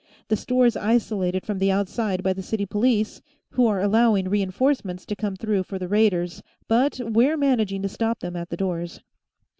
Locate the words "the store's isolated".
0.29-1.45